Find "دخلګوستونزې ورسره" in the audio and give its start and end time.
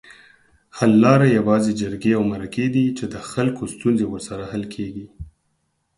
3.15-4.43